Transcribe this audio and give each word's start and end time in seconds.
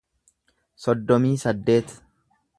soddomii 0.85 1.37
saddeet 1.45 1.95